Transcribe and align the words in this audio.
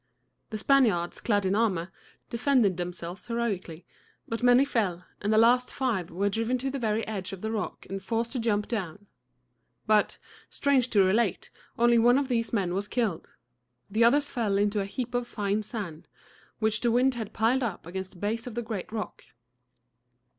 The 0.49 0.57
Spaniards, 0.57 1.21
clad 1.21 1.45
in 1.45 1.53
armor, 1.53 1.91
defended 2.31 2.75
themselves 2.77 3.27
heroically; 3.27 3.85
but 4.27 4.41
many 4.41 4.65
fell, 4.65 5.05
and 5.21 5.31
the 5.31 5.37
last 5.37 5.71
five 5.71 6.09
were 6.09 6.27
driven 6.27 6.57
to 6.57 6.71
the 6.71 6.79
very 6.79 7.05
edge 7.05 7.33
of 7.33 7.41
the 7.41 7.51
rock 7.51 7.85
and 7.87 8.01
forced 8.01 8.31
to 8.31 8.39
jump 8.39 8.67
down. 8.67 9.05
But, 9.85 10.17
strange 10.49 10.87
to 10.89 11.03
relate, 11.03 11.51
only 11.77 11.99
one 11.99 12.17
of 12.17 12.29
these 12.29 12.51
men 12.51 12.73
was 12.73 12.87
killed. 12.87 13.29
The 13.91 14.03
others 14.03 14.31
fell 14.31 14.57
into 14.57 14.79
a 14.79 14.85
heap 14.85 15.13
of 15.13 15.27
fine 15.27 15.61
sand, 15.61 16.07
which 16.57 16.81
the 16.81 16.89
wind 16.89 17.13
had 17.13 17.31
piled 17.31 17.61
up 17.61 17.85
against 17.85 18.13
the 18.13 18.17
base 18.19 18.47
of 18.47 18.55
the 18.55 18.63
great 18.63 18.91
rock. 18.91 19.25